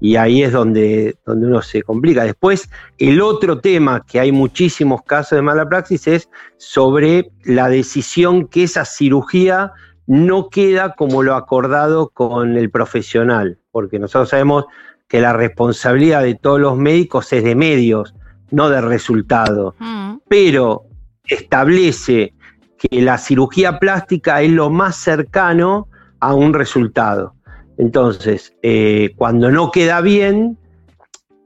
y 0.02 0.16
ahí 0.16 0.42
es 0.42 0.52
donde, 0.52 1.16
donde 1.28 1.46
uno 1.46 1.62
se 1.62 1.84
complica. 1.84 2.24
Después, 2.24 2.70
el 2.98 3.22
otro 3.22 3.60
tema 3.60 4.04
que 4.04 4.20
hay 4.20 4.32
muchísimos 4.32 5.04
casos 5.04 5.38
de 5.38 5.44
mala 5.44 5.70
praxis 5.70 6.08
es 6.08 6.30
sobre 6.58 7.32
la 7.46 7.70
decisión 7.70 8.48
que 8.48 8.64
esa 8.64 8.84
cirugía 8.84 9.74
no 10.08 10.50
queda 10.50 10.96
como 10.96 11.22
lo 11.22 11.36
acordado 11.36 12.10
con 12.10 12.58
el 12.58 12.72
profesional, 12.72 13.60
porque 13.72 14.00
nosotros 14.00 14.30
sabemos 14.30 14.66
que 15.12 15.20
la 15.20 15.34
responsabilidad 15.34 16.24
de 16.24 16.36
todos 16.36 16.58
los 16.58 16.78
médicos 16.78 17.34
es 17.34 17.44
de 17.44 17.54
medios, 17.54 18.16
no 18.50 18.70
de 18.70 18.80
resultado, 18.80 19.76
mm. 19.78 20.20
pero 20.30 20.86
establece 21.28 22.34
que 22.78 23.02
la 23.02 23.18
cirugía 23.18 23.78
plástica 23.78 24.42
es 24.42 24.52
lo 24.52 24.70
más 24.70 24.96
cercano 24.96 25.90
a 26.22 26.34
un 26.34 26.54
resultado. 26.54 27.36
Entonces, 27.78 28.56
eh, 28.64 29.12
cuando 29.18 29.52
no 29.52 29.70
queda 29.70 30.00
bien, 30.00 30.58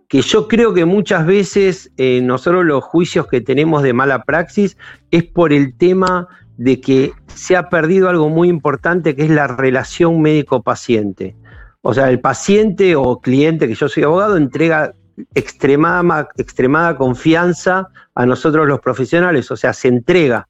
que 0.10 0.22
yo 0.22 0.48
creo 0.48 0.76
que 0.76 0.86
muchas 0.86 1.26
veces 1.26 1.92
eh, 1.98 2.22
nosotros 2.22 2.66
los 2.66 2.84
juicios 2.84 3.26
que 3.26 3.42
tenemos 3.42 3.82
de 3.82 3.94
mala 3.94 4.26
praxis 4.26 4.78
es 5.10 5.24
por 5.24 5.52
el 5.52 5.76
tema 5.76 6.28
de 6.58 6.80
que 6.80 7.14
se 7.34 7.56
ha 7.56 7.68
perdido 7.70 8.10
algo 8.10 8.30
muy 8.30 8.48
importante 8.48 9.16
que 9.16 9.24
es 9.24 9.32
la 9.32 9.48
relación 9.48 10.22
médico-paciente. 10.22 11.36
O 11.88 11.94
sea, 11.94 12.10
el 12.10 12.20
paciente 12.20 12.96
o 12.96 13.20
cliente, 13.20 13.68
que 13.68 13.76
yo 13.76 13.88
soy 13.88 14.02
abogado, 14.02 14.38
entrega 14.38 14.92
extremada, 15.36 16.28
extremada 16.36 16.98
confianza 16.98 17.90
a 18.16 18.26
nosotros 18.26 18.68
los 18.68 18.80
profesionales, 18.80 19.52
o 19.52 19.56
sea, 19.56 19.72
se 19.72 19.90
entrega. 19.90 20.48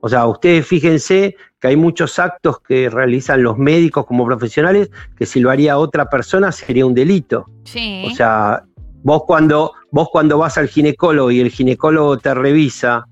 O 0.00 0.08
sea, 0.08 0.26
ustedes 0.26 0.66
fíjense 0.66 1.36
que 1.60 1.68
hay 1.68 1.76
muchos 1.76 2.18
actos 2.18 2.60
que 2.60 2.88
realizan 2.88 3.42
los 3.42 3.58
médicos 3.58 4.06
como 4.06 4.24
profesionales 4.24 4.90
que 5.14 5.26
si 5.26 5.40
lo 5.40 5.50
haría 5.50 5.76
otra 5.76 6.08
persona 6.08 6.50
sería 6.50 6.86
un 6.86 6.94
delito. 6.94 7.44
Sí. 7.64 8.04
O 8.10 8.14
sea, 8.14 8.62
vos 9.02 9.24
cuando, 9.26 9.74
vos 9.90 10.08
cuando 10.10 10.38
vas 10.38 10.56
al 10.56 10.68
ginecólogo 10.68 11.30
y 11.30 11.40
el 11.40 11.50
ginecólogo 11.50 12.16
te 12.16 12.32
revisa, 12.32 13.04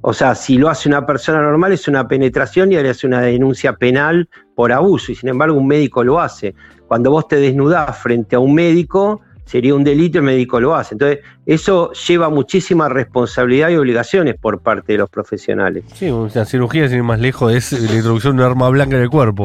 o 0.00 0.14
sea, 0.14 0.34
si 0.34 0.56
lo 0.56 0.70
hace 0.70 0.88
una 0.88 1.04
persona 1.04 1.42
normal 1.42 1.72
es 1.72 1.88
una 1.88 2.08
penetración 2.08 2.72
y 2.72 2.76
le 2.76 2.88
hace 2.88 3.06
una 3.06 3.20
denuncia 3.20 3.74
penal 3.74 4.30
por 4.56 4.72
abuso, 4.72 5.12
y 5.12 5.14
sin 5.14 5.28
embargo 5.28 5.56
un 5.56 5.68
médico 5.68 6.02
lo 6.02 6.18
hace. 6.18 6.54
Cuando 6.88 7.10
vos 7.10 7.28
te 7.28 7.36
desnudás 7.36 7.96
frente 7.98 8.34
a 8.36 8.40
un 8.40 8.54
médico, 8.54 9.20
sería 9.44 9.74
un 9.74 9.84
delito, 9.84 10.18
el 10.18 10.24
médico 10.24 10.58
lo 10.60 10.74
hace. 10.74 10.94
Entonces, 10.94 11.20
eso 11.44 11.92
lleva 11.92 12.30
muchísima 12.30 12.88
responsabilidad 12.88 13.68
y 13.68 13.76
obligaciones 13.76 14.34
por 14.40 14.60
parte 14.60 14.92
de 14.92 14.98
los 14.98 15.10
profesionales. 15.10 15.84
Sí, 15.94 16.10
la 16.34 16.46
cirugía, 16.46 16.88
sin 16.88 16.98
ir 16.98 17.02
más 17.04 17.20
lejos, 17.20 17.52
es 17.52 17.72
la 17.72 17.94
introducción 17.94 18.36
de 18.36 18.44
un 18.44 18.50
arma 18.50 18.68
blanca 18.70 18.96
en 18.96 19.02
el 19.02 19.10
cuerpo. 19.10 19.44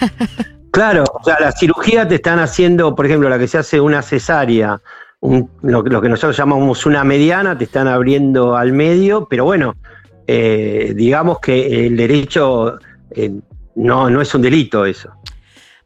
claro, 0.70 1.04
o 1.12 1.24
sea, 1.24 1.40
la 1.40 1.52
cirugía 1.52 2.06
te 2.06 2.16
están 2.16 2.38
haciendo, 2.38 2.94
por 2.94 3.06
ejemplo, 3.06 3.30
la 3.30 3.38
que 3.38 3.48
se 3.48 3.58
hace 3.58 3.80
una 3.80 4.02
cesárea, 4.02 4.80
lo, 5.62 5.82
que 6.02 6.08
nosotros 6.08 6.36
llamamos 6.36 6.84
una 6.84 7.02
mediana, 7.02 7.56
te 7.56 7.64
están 7.64 7.88
abriendo 7.88 8.56
al 8.56 8.74
medio, 8.74 9.26
pero 9.28 9.46
bueno, 9.46 9.74
eh, 10.26 10.92
digamos 10.94 11.38
que 11.40 11.86
el 11.86 11.96
derecho 11.96 12.78
eh, 13.10 13.32
no, 13.76 14.10
no 14.10 14.20
es 14.20 14.34
un 14.34 14.42
delito 14.42 14.84
eso. 14.84 15.10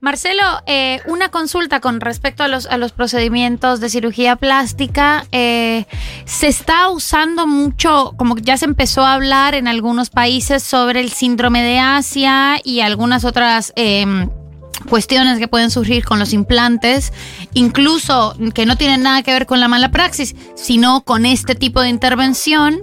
Marcelo, 0.01 0.45
eh, 0.67 1.01
una 1.07 1.29
consulta 1.31 1.81
con 1.81 2.01
respecto 2.01 2.45
a 2.45 2.49
los, 2.49 2.93
procedimientos 2.93 3.81
de 3.81 3.89
cirugía 3.89 4.37
plástica. 4.37 5.27
Eh, 5.33 5.87
se 6.25 6.47
está 6.47 6.89
usando 6.89 7.49
mucho, 7.49 8.15
como 8.17 8.37
ya 8.37 8.57
se 8.57 8.67
empezó 8.67 9.05
a 9.05 9.15
hablar 9.15 9.57
en 9.57 9.67
algunos 9.67 10.11
países 10.11 10.63
sobre 10.63 11.01
el 11.01 11.11
síndrome 11.11 11.63
de 11.63 11.81
Asia 11.81 12.59
y 12.63 12.81
algunas 12.81 13.25
otras... 13.25 13.73
Eh, 13.75 14.29
cuestiones 14.89 15.39
que 15.39 15.49
pueden 15.49 15.71
surgir 15.71 16.05
con 16.05 16.19
los 16.19 16.33
implantes, 16.33 17.13
incluso 17.55 18.37
que 18.55 18.67
no 18.67 18.77
tienen 18.77 19.03
nada 19.03 19.23
que 19.23 19.33
ver 19.33 19.47
con 19.47 19.61
la 19.61 19.69
mala 19.69 19.91
praxis, 19.91 20.35
sino 20.55 21.03
con 21.03 21.27
este 21.27 21.55
tipo 21.55 21.81
de 21.81 21.89
intervención. 21.89 22.81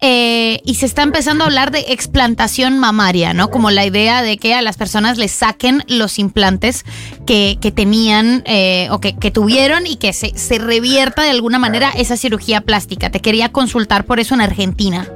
Eh, 0.00 0.60
y 0.64 0.76
se 0.76 0.86
está 0.86 1.02
empezando 1.02 1.42
a 1.42 1.48
hablar 1.48 1.72
de 1.72 1.80
explantación 1.88 2.78
mamaria, 2.78 3.34
¿no? 3.34 3.50
Como 3.50 3.72
la 3.72 3.84
idea 3.84 4.22
de 4.22 4.36
que 4.36 4.54
a 4.54 4.62
las 4.62 4.76
personas 4.76 5.18
les 5.18 5.32
saquen 5.32 5.82
los 5.88 6.20
implantes 6.20 6.84
que, 7.26 7.58
tenían 7.74 8.42
eh, 8.46 8.88
o 8.90 9.00
que, 9.00 9.16
que, 9.16 9.30
tuvieron 9.30 9.86
y 9.86 9.96
que 9.96 10.12
se, 10.12 10.38
se 10.38 10.58
revierta 10.58 11.22
de 11.22 11.30
alguna 11.30 11.58
manera 11.58 11.90
esa 11.90 12.16
cirugía 12.16 12.60
plástica. 12.60 13.10
Te 13.10 13.20
quería 13.20 13.50
consultar 13.50 14.04
por 14.04 14.20
eso 14.20 14.34
en 14.34 14.40
Argentina. 14.40 15.08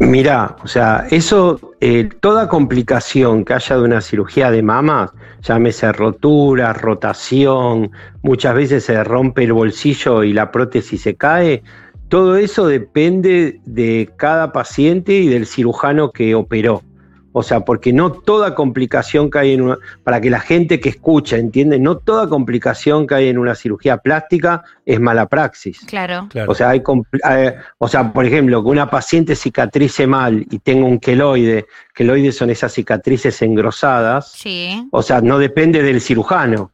Mira, 0.00 0.56
o 0.64 0.66
sea, 0.66 1.06
eso, 1.10 1.60
eh, 1.78 2.08
toda 2.20 2.48
complicación 2.48 3.44
que 3.44 3.52
haya 3.52 3.76
de 3.76 3.82
una 3.82 4.00
cirugía 4.00 4.50
de 4.50 4.62
mamas, 4.62 5.10
llámese 5.42 5.92
rotura, 5.92 6.72
rotación, 6.72 7.90
muchas 8.22 8.54
veces 8.54 8.84
se 8.84 9.04
rompe 9.04 9.44
el 9.44 9.52
bolsillo 9.52 10.24
y 10.24 10.32
la 10.32 10.50
prótesis 10.52 11.02
se 11.02 11.16
cae, 11.16 11.62
todo 12.08 12.36
eso 12.36 12.66
depende 12.66 13.60
de 13.66 14.10
cada 14.16 14.52
paciente 14.52 15.12
y 15.12 15.28
del 15.28 15.44
cirujano 15.44 16.12
que 16.12 16.34
operó. 16.34 16.82
O 17.32 17.42
sea, 17.42 17.60
porque 17.60 17.92
no 17.92 18.10
toda 18.10 18.54
complicación 18.54 19.30
que 19.30 19.38
hay 19.38 19.52
en 19.52 19.62
una, 19.62 19.78
para 20.02 20.20
que 20.20 20.30
la 20.30 20.40
gente 20.40 20.80
que 20.80 20.88
escucha 20.88 21.36
entiende, 21.36 21.78
no 21.78 21.98
toda 21.98 22.28
complicación 22.28 23.06
que 23.06 23.14
hay 23.14 23.28
en 23.28 23.38
una 23.38 23.54
cirugía 23.54 23.98
plástica 23.98 24.64
es 24.84 24.98
mala 25.00 25.26
praxis. 25.26 25.80
Claro. 25.86 26.28
O 26.48 26.54
sea, 26.54 26.70
hay, 26.70 26.82
eh, 27.30 27.56
o 27.78 27.88
sea, 27.88 28.12
por 28.12 28.24
ejemplo, 28.24 28.62
que 28.62 28.68
una 28.68 28.90
paciente 28.90 29.36
cicatrice 29.36 30.06
mal 30.06 30.44
y 30.50 30.58
tenga 30.58 30.86
un 30.86 30.98
queloide, 30.98 31.66
queloides 31.94 32.36
son 32.36 32.50
esas 32.50 32.72
cicatrices 32.72 33.40
engrosadas. 33.42 34.32
Sí. 34.32 34.88
O 34.90 35.02
sea, 35.02 35.20
no 35.20 35.38
depende 35.38 35.82
del 35.82 36.00
cirujano. 36.00 36.72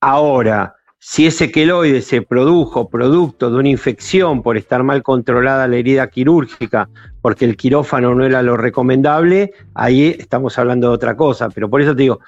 Ahora, 0.00 0.75
si 1.08 1.24
ese 1.24 1.52
queloide 1.52 2.02
se 2.02 2.20
produjo 2.20 2.88
producto 2.88 3.48
de 3.48 3.58
una 3.58 3.68
infección 3.68 4.42
por 4.42 4.56
estar 4.56 4.82
mal 4.82 5.04
controlada 5.04 5.68
la 5.68 5.76
herida 5.76 6.08
quirúrgica, 6.08 6.88
porque 7.22 7.44
el 7.44 7.56
quirófano 7.56 8.12
no 8.12 8.24
era 8.24 8.42
lo 8.42 8.56
recomendable, 8.56 9.52
ahí 9.74 10.16
estamos 10.18 10.58
hablando 10.58 10.88
de 10.88 10.94
otra 10.94 11.16
cosa. 11.16 11.48
Pero 11.48 11.70
por 11.70 11.80
eso 11.80 11.94
te 11.94 12.02
digo, 12.02 12.18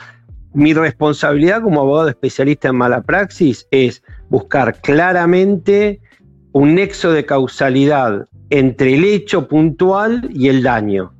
mi 0.55 0.75
responsabilidad 0.75 1.61
como 1.61 1.81
abogado 1.81 2.09
especialista 2.09 2.69
en 2.69 2.77
mala 2.77 3.03
praxis 3.03 3.67
es 3.73 4.01
buscar 4.29 4.81
claramente 4.81 6.01
un 6.53 6.77
nexo 6.77 7.11
de 7.11 7.27
causalidad 7.27 8.29
entre 8.49 8.95
el 8.95 9.05
hecho 9.05 9.49
puntual 9.49 10.29
y 10.33 10.51
el 10.51 10.63
daño. 10.63 11.13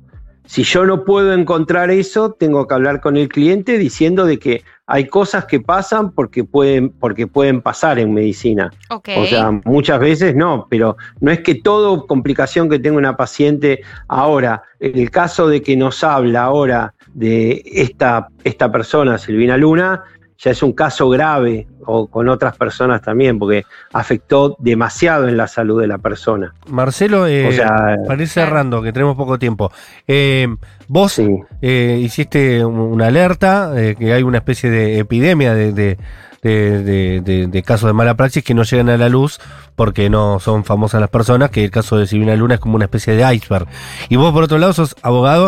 Si 0.45 0.63
yo 0.63 0.85
no 0.85 1.03
puedo 1.03 1.33
encontrar 1.33 1.91
eso, 1.91 2.31
tengo 2.31 2.65
que 2.67 2.73
hablar 2.73 3.01
con 3.01 3.17
el 3.17 3.27
cliente 3.27 3.77
diciendo 3.77 4.25
de 4.25 4.39
que 4.39 4.63
hay 4.91 5.05
cosas 5.05 5.45
que 5.45 5.59
pasan 5.59 6.11
porque 6.11 6.43
pueden, 6.43 6.89
porque 6.89 7.27
pueden 7.27 7.61
pasar 7.61 7.99
en 7.99 8.11
medicina. 8.11 8.71
O 8.89 9.25
sea, 9.27 9.51
muchas 9.63 9.99
veces 9.99 10.35
no, 10.35 10.65
pero 10.67 10.97
no 11.21 11.29
es 11.29 11.41
que 11.41 11.53
todo 11.53 12.07
complicación 12.07 12.69
que 12.69 12.79
tenga 12.79 12.97
una 12.97 13.15
paciente 13.15 13.81
ahora, 14.07 14.63
el 14.79 15.11
caso 15.11 15.47
de 15.47 15.61
que 15.61 15.77
nos 15.77 16.03
habla 16.03 16.41
ahora 16.41 16.95
de 17.13 17.61
esta, 17.65 18.29
esta 18.43 18.71
persona, 18.71 19.19
Silvina 19.19 19.57
Luna, 19.57 20.05
ya 20.39 20.51
es 20.51 20.63
un 20.63 20.71
caso 20.71 21.09
grave, 21.09 21.67
o 21.85 22.07
con 22.07 22.29
otras 22.29 22.55
personas 22.55 23.01
también, 23.01 23.37
porque 23.37 23.65
afectó 23.91 24.55
demasiado 24.59 25.27
en 25.27 25.35
la 25.35 25.47
salud 25.47 25.81
de 25.81 25.87
la 25.87 25.97
persona. 25.97 26.53
Marcelo, 26.67 27.27
eh, 27.27 27.61
para 28.07 28.21
ir 28.21 28.27
cerrando, 28.27 28.81
que 28.81 28.93
tenemos 28.93 29.17
poco 29.17 29.37
tiempo, 29.37 29.71
eh, 30.07 30.47
vos 30.87 31.19
eh, 31.61 31.99
hiciste 32.01 32.63
una 32.63 33.07
alerta, 33.07 33.73
eh, 33.75 33.95
que 33.99 34.13
hay 34.13 34.23
una 34.23 34.37
especie 34.37 34.69
de 34.69 34.99
epidemia 34.99 35.53
de 35.53 35.73
de, 35.73 35.97
casos 36.41 37.87
de 37.87 37.93
mala 37.93 38.15
praxis 38.15 38.43
que 38.43 38.53
no 38.53 38.63
llegan 38.63 38.89
a 38.89 38.97
la 38.97 39.09
luz 39.09 39.39
porque 39.75 40.09
no 40.09 40.39
son 40.39 40.65
famosas 40.65 40.99
las 40.99 41.09
personas, 41.09 41.51
que 41.51 41.63
el 41.63 41.71
caso 41.71 41.97
de 41.97 42.05
Silvina 42.05 42.35
Luna 42.35 42.55
es 42.55 42.59
como 42.59 42.75
una 42.75 42.85
especie 42.85 43.15
de 43.15 43.33
iceberg. 43.33 43.67
Y 44.09 44.17
vos, 44.17 44.33
por 44.33 44.43
otro 44.43 44.57
lado, 44.57 44.73
sos 44.73 44.95
abogado 45.01 45.47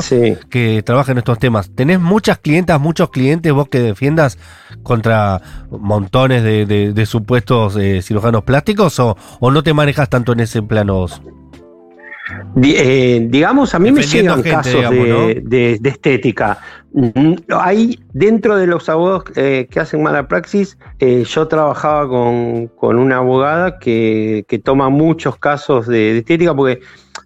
que 0.50 0.84
trabaja 0.84 1.12
en 1.12 1.18
estos 1.18 1.38
temas. 1.40 1.70
¿Tenés 1.76 2.00
muchas 2.00 2.38
clientas, 2.38 2.80
muchos 2.80 3.10
clientes 3.10 3.52
vos 3.52 3.68
que 3.68 3.80
defiendas 3.80 4.38
contra 4.84 5.42
montones 5.70 6.44
de, 6.44 7.06
supuestos 7.06 7.76
eh, 7.76 8.02
cirujanos 8.02 8.44
plásticos 8.44 9.00
o, 9.00 9.18
o 9.40 9.52
no 9.52 9.64
te 9.64 9.74
manejas 9.74 10.08
tanto 10.08 10.32
en 10.32 10.42
ese 10.42 10.62
plano 10.62 10.96
vos? 10.96 11.22
Eh, 12.64 13.28
digamos, 13.30 13.74
a 13.74 13.80
mí 13.80 13.92
me 13.92 14.02
llegan 14.04 14.44
casos 14.44 14.90
de, 14.92 15.80
estética. 15.84 16.60
Mm, 16.94 17.34
hay 17.50 18.00
dentro 18.14 18.58
de 18.58 18.68
los 18.68 18.90
abogados 18.90 19.24
eh, 19.36 19.68
que 19.70 19.80
hacen 19.80 20.04
mala 20.04 20.28
praxis, 20.28 20.78
eh, 21.00 21.24
yo 21.26 21.48
trabajaba 21.48 22.08
con, 22.10 23.00
una 23.00 23.18
abogada 23.18 23.80
que, 23.80 24.46
toma 24.64 24.90
muchos 24.90 25.38
casos 25.38 25.88
de, 25.88 26.18
estética 26.18 26.54
porque 26.54 26.82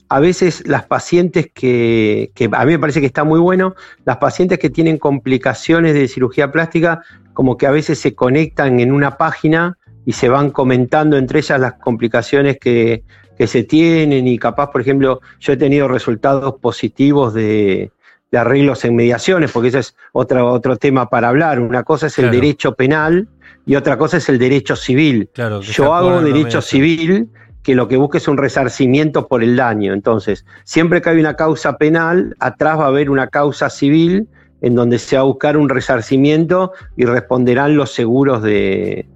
a 0.10 0.20
veces 0.20 0.68
las 0.68 0.86
pacientes 0.86 1.50
que, 1.52 2.32
que, 2.36 2.48
a 2.52 2.66
mí 2.66 2.74
me 2.74 2.80
parece 2.80 3.00
que 3.00 3.08
está 3.08 3.24
muy 3.24 3.40
bueno, 3.40 3.74
las 4.06 4.18
pacientes 4.18 4.60
que 4.60 4.70
tienen 4.70 5.00
complicaciones 5.00 5.96
de 5.96 6.08
cirugía 6.08 6.52
plástica, 6.52 7.02
como 7.34 7.58
que 7.58 7.66
a 7.66 7.72
veces 7.72 8.00
se 8.00 8.14
conectan 8.14 8.80
en 8.80 8.92
una 8.92 9.18
página 9.18 9.80
y 10.06 10.14
se 10.14 10.30
van 10.30 10.52
comentando 10.52 11.18
entre 11.18 11.40
ellas 11.40 11.60
las 11.60 11.74
complicaciones 11.74 12.60
que, 12.60 13.04
se 13.40 13.64
tienen 13.64 14.28
y 14.28 14.38
capaz, 14.38 14.72
por 14.72 14.82
ejemplo, 14.82 15.22
yo 15.40 15.54
he 15.54 15.58
tenido 15.58 15.88
resultados 15.88 16.56
positivos 16.60 17.34
de, 17.34 17.92
arreglos 18.34 18.84
en 18.84 18.96
mediaciones, 18.98 19.52
porque 19.52 19.70
ese 19.70 19.80
es 19.80 19.96
otro, 20.12 20.52
otro 20.52 20.76
tema 20.76 21.10
para 21.10 21.30
hablar. 21.30 21.60
Una 21.60 21.84
cosa 21.84 22.08
es 22.08 22.20
el 22.20 22.32
derecho 22.32 22.74
penal 22.76 23.30
y 23.66 23.76
otra 23.76 23.98
cosa 23.98 24.18
es 24.18 24.28
el 24.28 24.38
derecho 24.38 24.76
civil. 24.76 25.30
yo 25.62 25.94
hago 25.94 26.22
derecho 26.22 26.62
civil 26.62 27.30
que 27.64 27.76
lo 27.76 27.88
que 27.88 27.98
busca 27.98 28.20
es 28.20 28.28
un 28.28 28.38
resarcimiento 28.38 29.28
por 29.28 29.42
el 29.42 29.56
daño. 29.56 29.94
Entonces, 29.94 30.46
siempre 30.66 31.02
que 31.02 31.10
hay 31.10 31.20
una 31.20 31.36
causa 31.36 31.78
penal, 31.78 32.36
atrás 32.40 32.78
va 32.78 32.86
a 32.86 32.88
haber 32.88 33.10
una 33.10 33.28
causa 33.28 33.70
civil 33.70 34.28
en 34.62 34.76
donde 34.76 35.00
se 35.00 35.16
va 35.16 35.22
a 35.22 35.26
buscar 35.26 35.58
un 35.58 35.70
resarcimiento 35.70 36.74
y 36.96 37.06
responderán 37.06 37.76
los 37.76 37.92
seguros 37.92 38.44
de, 38.44 39.08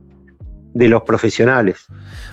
de 0.74 0.88
los 0.88 1.04
profesionales. 1.04 1.88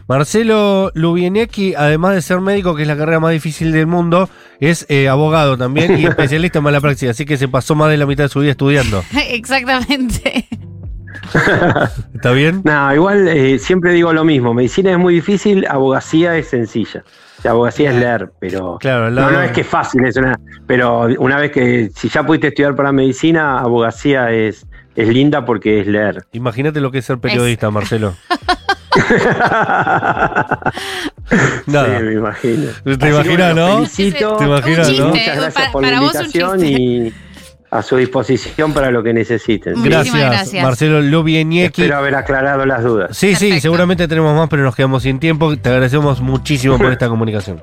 Marcelo 0.09 0.91
Lubieniecki, 0.95 1.75
además 1.75 2.15
de 2.15 2.23
ser 2.23 2.41
médico, 2.41 2.75
que 2.77 2.83
es 2.83 2.89
la 2.89 2.97
carrera 2.97 3.21
más 3.21 3.33
difícil 3.33 3.73
del 3.73 3.87
mundo, 3.87 4.29
es 4.61 4.87
eh, 4.89 5.09
abogado 5.09 5.57
también 5.57 5.99
y 5.99 6.07
especialista 6.07 6.59
en 6.59 6.65
mala 6.65 6.81
práctica, 6.81 7.11
así 7.11 7.25
que 7.25 7.37
se 7.37 7.49
pasó 7.49 7.75
más 7.75 7.91
de 7.91 7.97
la 7.97 8.07
mitad 8.07 8.25
de 8.25 8.29
su 8.29 8.41
vida 8.41 8.53
estudiando. 8.53 9.03
Exactamente. 9.31 10.49
¿Está 12.15 12.33
bien? 12.33 12.63
No, 12.65 12.95
igual 12.95 13.27
eh, 13.29 13.59
siempre 13.59 13.93
digo 13.93 14.13
lo 14.13 14.25
mismo, 14.25 14.55
medicina 14.55 14.93
es 14.93 14.99
muy 14.99 15.15
difícil, 15.15 15.67
abogacía 15.69 16.37
es 16.37 16.49
sencilla. 16.49 17.03
La 17.43 17.51
abogacía 17.51 17.91
es 17.91 17.97
leer, 17.97 18.33
pero 18.41 18.79
claro, 18.81 19.11
no, 19.11 19.41
es 19.43 19.53
que 19.53 19.61
es 19.61 19.67
fácil, 19.67 20.05
es 20.05 20.17
una, 20.17 20.39
pero 20.67 21.07
una 21.19 21.39
vez 21.39 21.53
que 21.53 21.91
si 21.95 22.09
ya 22.09 22.25
pudiste 22.25 22.49
estudiar 22.49 22.75
para 22.75 22.93
medicina, 22.93 23.59
abogacía 23.59 24.31
es 24.33 24.67
es 24.97 25.09
linda 25.09 25.45
porque 25.45 25.81
es 25.81 25.87
leer. 25.87 26.25
Imagínate 26.33 26.81
lo 26.81 26.91
que 26.91 26.99
es 26.99 27.05
ser 27.05 27.19
periodista, 27.19 27.71
Marcelo. 27.71 28.15
Nada. 31.67 31.99
Sí, 31.99 32.05
me 32.05 32.13
imagino. 32.15 32.71
¿Te 32.99 33.09
imaginas, 33.09 33.55
no? 33.55 33.77
Felicito. 33.77 34.37
¿Te 34.37 34.45
imaginas, 34.45 34.99
no? 34.99 35.09
Muchas 35.09 35.37
gracias 35.37 35.71
por 35.71 35.83
la 35.83 35.95
invitación 35.95 36.65
y 36.65 37.13
a 37.71 37.83
su 37.83 37.97
disposición 37.97 38.73
para 38.73 38.91
lo 38.91 39.03
que 39.03 39.13
necesiten. 39.13 39.83
Gracias, 39.83 40.55
Marcelo 40.55 41.03
Lubieniecki. 41.03 41.83
Espero 41.83 41.99
haber 41.99 42.15
aclarado 42.15 42.65
las 42.65 42.83
dudas. 42.83 43.17
Sí, 43.17 43.35
sí, 43.35 43.61
seguramente 43.61 44.09
tenemos 44.09 44.35
más, 44.37 44.49
pero 44.49 44.63
nos 44.63 44.75
quedamos 44.75 45.03
sin 45.03 45.19
tiempo. 45.19 45.57
Te 45.57 45.69
agradecemos 45.69 46.21
muchísimo 46.21 46.79
por 46.79 46.93
esta 46.93 47.09
comunicación. 47.09 47.61